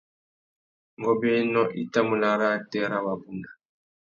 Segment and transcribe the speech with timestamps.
[1.01, 3.49] Ngôbēnô i tà mú nà arrātê râ wabunda.